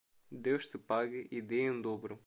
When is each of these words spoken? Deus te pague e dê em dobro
Deus 0.31 0.65
te 0.65 0.79
pague 0.79 1.27
e 1.29 1.39
dê 1.43 1.61
em 1.61 1.79
dobro 1.79 2.19